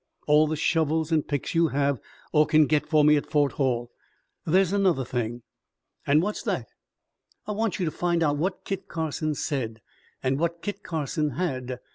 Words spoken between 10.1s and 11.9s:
and what Kit Carson had.